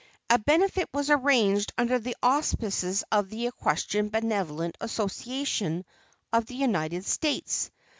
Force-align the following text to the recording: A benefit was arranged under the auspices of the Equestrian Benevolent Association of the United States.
A 0.31 0.39
benefit 0.39 0.89
was 0.91 1.11
arranged 1.11 1.73
under 1.77 1.99
the 1.99 2.15
auspices 2.23 3.03
of 3.11 3.29
the 3.29 3.45
Equestrian 3.45 4.09
Benevolent 4.09 4.75
Association 4.81 5.85
of 6.33 6.47
the 6.47 6.55
United 6.55 7.05
States. 7.05 7.69